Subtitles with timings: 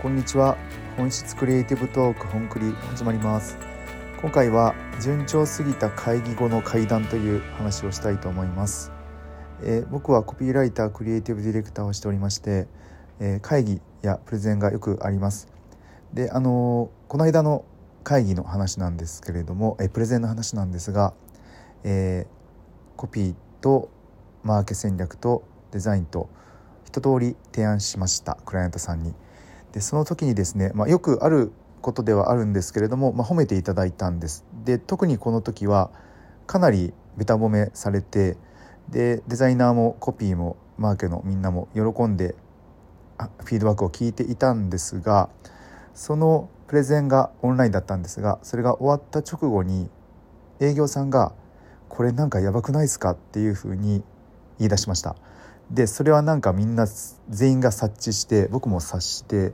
[0.00, 0.56] こんにちは。
[0.96, 3.58] 本質クリエイティブトーク本クリ始まります。
[4.22, 8.92] 今回は順調すぎた会議後の会談という話をしたいと思います、
[9.60, 12.68] えー、僕はコピーライタークリエイティブディレクターをしておりまして、
[13.18, 15.48] えー、会議やプレゼンがよくあります。
[16.14, 17.64] であのー、この間の
[18.04, 21.12] 会議の話なんですけれども、えー、プレゼンの話なんですが、
[21.82, 23.90] えー、コピーと
[24.44, 25.42] マーケ戦略と
[25.72, 26.30] デザインと
[26.84, 29.12] 一通り提案しましたクライアントさんに。
[29.72, 34.44] でその時にですね、まあ、よくあることではあるんですけれども、まあ、褒めていただいたんです。
[34.64, 35.90] で特にこの時は
[36.46, 38.36] かなりべた褒めされて
[38.88, 42.34] でデザイナーもコピーもマーケのみんなも喜んで
[43.44, 45.28] フィードバックを聞いていたんですが
[45.94, 49.90] そのプレゼンがオンラインだったんですがそれが終わった直後に
[50.60, 51.32] 営業さんが
[51.88, 54.04] 「これなんかやばくないですか?」っていうふうに
[54.58, 55.16] 言い出しました。
[55.70, 56.86] でそれはなんかみんな
[57.28, 59.52] 全員が察知して僕も察して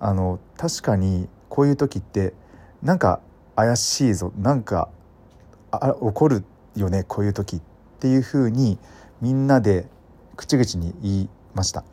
[0.00, 2.32] あの確かにこういう時って
[2.82, 3.20] なんか
[3.56, 4.88] 怪しいぞなんか
[5.70, 6.44] あ起こる
[6.76, 7.60] よねこういう時っ
[7.98, 8.78] ていうふうに
[9.20, 9.88] みんなで
[10.36, 11.84] 口々に言いました。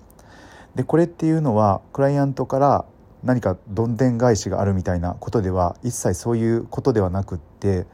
[0.76, 2.86] でこれっていうのはクライアントから
[3.24, 7.88] 何かどんでん返しがあるみたいなことでは一切そういうことではなくって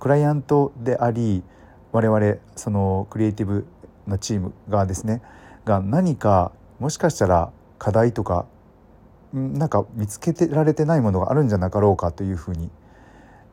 [0.00, 1.44] クライアントであり
[1.92, 3.66] 我々そのクリエイティブ
[4.06, 5.22] なチームがですね
[5.64, 8.46] が何かもしかしたら課題とか
[9.32, 12.70] なんか見つけてられてないものがあるんじゃなかろうかというふうに、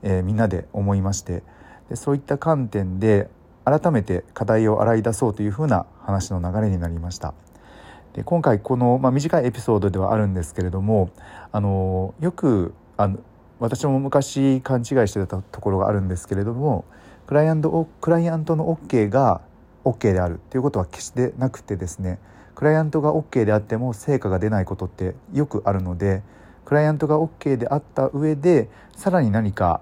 [0.04, 1.44] えー、みんなで思いまして
[1.90, 3.30] でそういった観点で
[3.66, 7.34] 改めて課題を洗い出そうというふうな話の流れになりました。
[8.14, 11.12] で今回この、まあ、短いエピソードではあるんですけれども
[11.52, 13.20] あのよくあの
[13.60, 16.86] 私も昔勘違いしてたところがあるんですけれども
[17.28, 19.42] クライアントクライアントの OK が
[19.90, 22.20] OK であるということは決してなくてですね
[22.56, 26.22] クライアントが OK であっても成果が出ないことってよくあるので
[26.66, 29.82] クライアントが OK であった上でさらに何か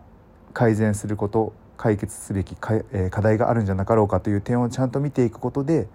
[0.53, 2.81] 改善すること解決すべき課
[3.21, 5.87] 題があるんじゃなかろうかという点をちゃんと見ていくことで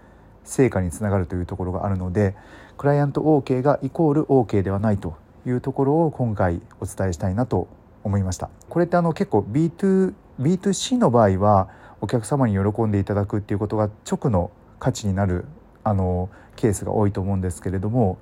[0.45, 2.35] 成果につながるというところがあるので
[2.77, 7.69] クライアント OK がイコール OK ではないというところを今回お伝えしたいなと
[8.05, 8.51] 思いました。
[8.69, 11.69] これってあの結構 B2 B2C の場合は
[12.03, 15.45] お客様に喜んでいただくっていうことが直の価値になる
[15.85, 18.19] あのケースが多いと思うんですけれども、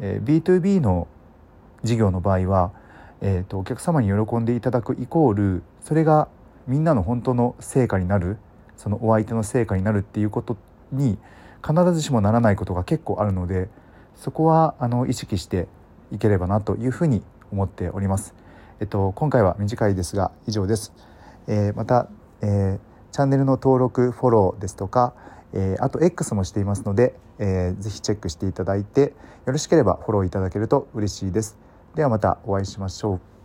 [0.00, 1.06] えー、B2B の
[1.84, 2.72] 事業の場合は、
[3.20, 6.26] えーと、お客様に喜んでいただくイコールそれが
[6.66, 8.36] みんなの本当の成果になる
[8.76, 10.56] そのお相手の成果になるっていうこと
[10.90, 11.16] に
[11.64, 13.68] 必ずしもならないことが結構あるので
[14.16, 15.68] そこはあの意識して
[16.10, 18.34] いければなというふうに思っております。
[18.80, 20.92] えっと、今回は短いですが以上です。
[21.46, 22.08] えー、また、
[22.42, 25.14] えーチャンネルの登録フォローですとか、
[25.52, 29.00] えー、あと X もしていますので、えー、ぜひチェックしていただいて
[29.46, 31.58] よろしければフォローいただけると嬉しいです。
[31.94, 33.39] ではまたお会いしましょう。